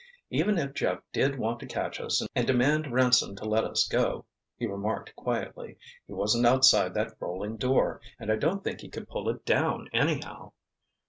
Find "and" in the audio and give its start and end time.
2.33-2.47